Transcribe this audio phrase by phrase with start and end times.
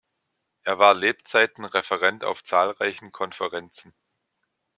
[0.63, 3.93] Er war Lebzeiten Referent auf zahlreichen Konferenzen.